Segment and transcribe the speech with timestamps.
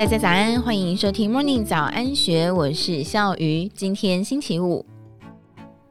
[0.00, 3.68] 大家早安，欢迎收听 Morning 早安学，我是笑鱼。
[3.74, 4.82] 今天星期五，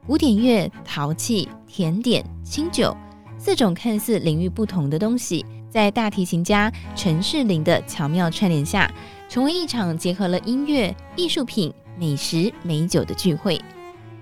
[0.04, 2.92] 古典乐、陶器、甜点、清酒
[3.38, 8.92] 四种看似领域不同的东西，在大提琴家陈世林的巧妙串联下，
[9.28, 13.62] 成为一场结合了音乐、艺术品、美食、美酒的聚会。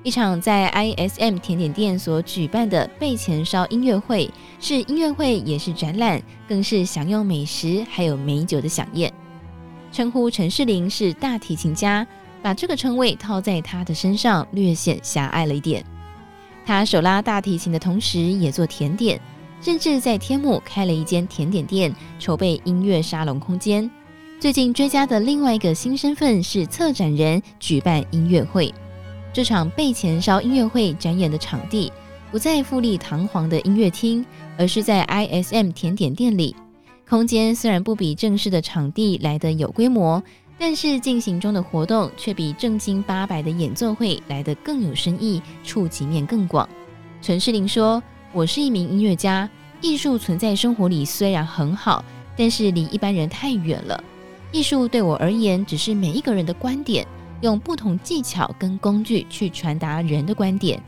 [0.02, 4.30] 一场在 ISM 甜点店所举办的备前烧音乐会，
[4.61, 9.11] 是音乐会也是展览，更是享用美食还有美酒的饗宴。
[9.91, 12.07] 称呼陈世麟是大提琴家，
[12.43, 15.85] 把这个称谓套在他的身上，略显狭隘了一点。
[16.67, 19.21] 他手拉大提琴的同时，也做甜点，
[19.61, 23.91] 甚至在天母开了一间甜点店，筹备音乐沙龙空间。
[24.39, 28.73] 最近追加的另外一个新身份是策展人，举办音乐会。
[29.33, 31.93] 这场被前烧音乐会展演的场地
[32.31, 34.25] 不在富丽堂皇的音乐厅，
[34.56, 36.55] 而是在 ISM 甜点店里。
[37.08, 40.22] 空间虽然不比正式的场地来得有规模，
[40.58, 46.68] 但是进行中的活动却比正经八百的演奏会来得更有深意，触及面更广。
[47.22, 49.48] 陈世林说：“我是一名音乐家，
[49.80, 52.05] 艺术存在生活里虽然很好，
[52.36, 54.05] 但是离一般人太远了。
[54.52, 57.06] 艺术对我而言，只是每一个人的观点，
[57.40, 60.78] 用不同技巧跟工具去传达人的观点，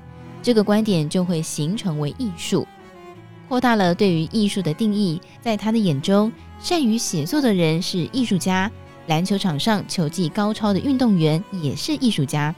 [0.42, 2.69] 这个观点就会形成为艺术。”
[3.51, 8.70] 扩大了对于艺术的定义，在他的眼中，善于写作的人是艺术家，
[9.09, 12.55] 篮球场上球技高超的运动员也是艺术家。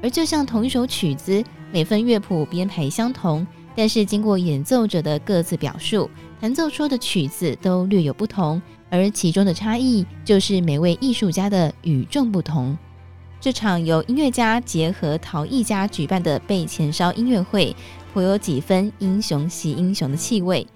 [0.00, 3.44] 而就像同一首曲子，每份乐谱编排相同，
[3.74, 6.08] 但是经过演奏者的各自表述，
[6.40, 12.78] 弹奏出的曲子都略有不同，而其中的差异就是每位艺术家的与众不同。
[13.40, 17.74] 这场由音乐家结合陶艺家举办的被前烧音乐会。
[18.16, 20.66] 颇有几分英雄惜英雄的气味。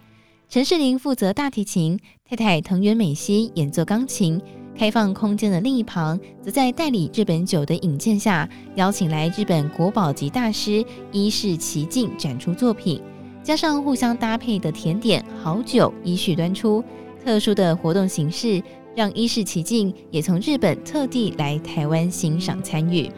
[0.51, 4.39] 陈世麟负责大提琴，太太藤原美希演奏钢琴。
[4.77, 13.00] 开放空间的另一旁，则在代理日本酒的引荐下，邀请来日本国宝级大师伊势崎净展出作品，
[13.43, 16.84] 加上互相搭配的甜点好酒依序端出。
[17.25, 18.62] 特殊的活动形式，
[18.95, 23.11] 让伊势崎净也从日本特地来台湾欣赏参与。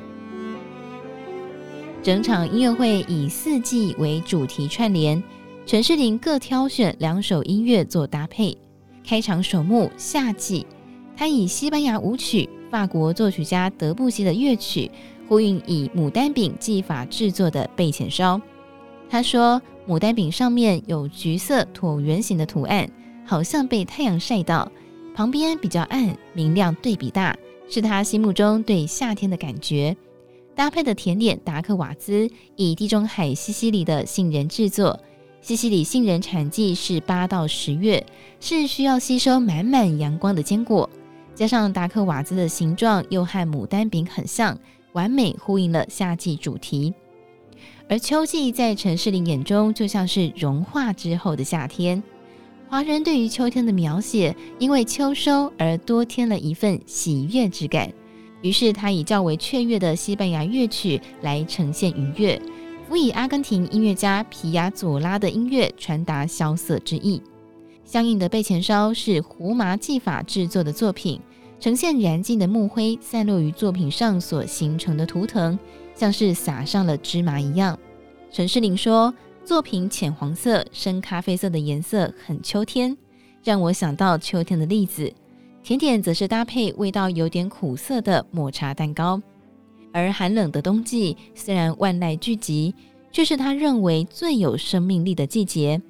[2.03, 5.23] 整场音乐会以四季为主题串联，
[5.65, 8.59] 陈世林各挑选两首音乐做搭配。
[9.07, 10.67] 开场首幕《夏季》，
[11.17, 14.91] 他以西班牙舞曲、法国作曲家德布西的乐曲，
[15.29, 18.41] 呼应以牡丹饼技法制作的备前烧。
[19.09, 22.91] 他说，牡丹饼上面有橘色椭圆形的图案，
[23.25, 24.69] 好像被太阳晒到，
[25.15, 27.37] 旁边比较暗，明亮对比大，
[27.69, 29.97] 是他心目中对夏天的感觉。
[30.55, 34.99] 搭配的甜点达克瓦兹以地中海西西里的杏仁制作，
[35.41, 38.05] 西西里杏仁产季是八到十月，
[38.39, 40.89] 是需要吸收满满阳光的坚果。
[41.35, 44.59] 加上达克瓦兹的形状又和牡丹饼很像，
[44.93, 46.93] 完美呼应了夏季主题。
[47.89, 52.03] 而秋季在陈世麟眼中就像是融化之后的夏天。
[52.69, 57.93] 华人对于秋天的描写，因为秋收而多添了一份喜悦之感。
[58.43, 62.41] 于是他以较为雀跃的西班牙乐曲来呈现愉悦，
[62.89, 67.23] 辅以阿根廷音乐家皮亚佐拉的音乐传达萧瑟之意。
[67.85, 71.21] 相应的背前烧是胡麻技法制作的作品，
[71.59, 75.59] 呈现燃尽的木灰散落于作品上所形成的图腾，
[75.95, 77.79] 像是撒上了芝麻一样。
[78.31, 79.13] 陈世麟说，
[79.45, 82.97] 作品浅黄色、深咖啡色的颜色很秋天，
[83.45, 85.13] 让我想到秋天的栗子。
[85.63, 89.23] 甜点则是搭配味道有点苦涩的抹茶蛋糕，
[89.93, 92.75] 而寒冷的冬季虽然万籁俱寂，
[93.13, 95.81] 却是他认为最有生命力的季节。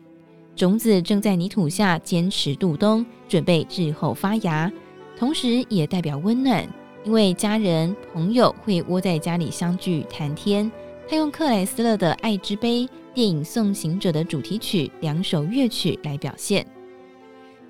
[0.55, 4.71] 种子正在泥土下坚持度冬，准备日后发芽，
[5.17, 6.69] 同时也代表温暖，
[7.05, 10.71] 因为家人朋友会窝在家里相聚谈天。
[11.09, 12.83] 他用克莱斯勒的《爱之杯》
[13.15, 16.67] 电影《送行者》的主题曲两首乐曲来表现。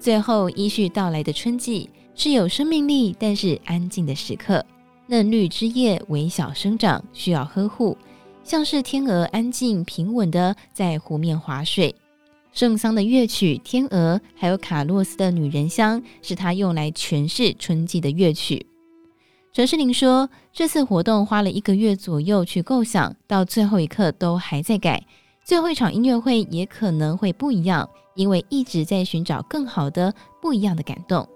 [0.02, 4.66] 最后依序到来的春季是有生命力，但是安静的时刻。
[5.06, 7.96] 嫩绿枝叶微小生长，需要呵护，
[8.42, 11.94] 像是天鹅安静平稳的在湖面划水。
[12.52, 18.66] 圣桑的乐曲《天鹅》，还有卡洛斯的《女人香》，是他用来诠释春季的乐曲。
[19.52, 25.06] 陈世麟说，这次活动花了一个月左右去构想，到最后一刻都还在改。
[25.44, 27.88] 最后一场音乐会也可能会不一样。
[28.14, 31.26] 因为一直在寻找更好的、不一样的感动。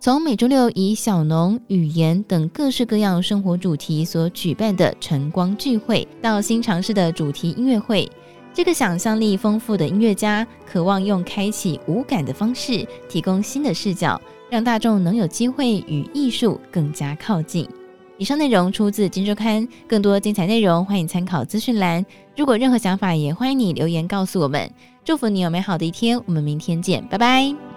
[0.00, 8.10] 从每周六以小农、语言等各式各样生活主题所举办的晨光聚会，到新尝试的主题音乐会，
[8.52, 14.20] 这个想象力丰富的音乐家渴望用开启五感的方式，提供新的视角，
[14.50, 17.68] 让大众能有机会与艺术更加靠近。
[18.20, 22.04] 以上内容出自《金周刊》，更多精彩内容欢迎参考资讯栏。
[22.36, 24.70] 如果任何想法，也欢迎你留言告诉我们。
[25.02, 27.69] 祝福你有美好的一天，我们明天见，拜拜。